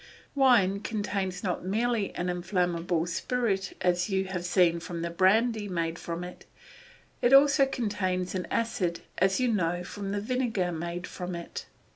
Wine 0.33 0.79
contains 0.79 1.43
not 1.43 1.63
merely 1.63 2.11
an 2.15 2.27
inflammable 2.27 3.05
spirit 3.05 3.77
as 3.81 4.09
you 4.09 4.25
have 4.25 4.43
seen 4.45 4.79
from 4.79 5.03
the 5.03 5.11
brandy 5.11 5.67
made 5.67 5.99
from 5.99 6.23
it; 6.23 6.47
it 7.21 7.33
also 7.33 7.67
contains 7.67 8.33
an 8.33 8.47
acid 8.49 9.01
as 9.19 9.39
you 9.39 9.47
know 9.49 9.83
from 9.83 10.11
the 10.11 10.19
vinegar 10.19 10.71
made 10.71 11.05
from 11.05 11.35
it. 11.35 11.67